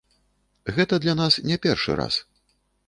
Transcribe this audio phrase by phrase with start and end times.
[0.77, 2.23] Гэта для нас не першы раз.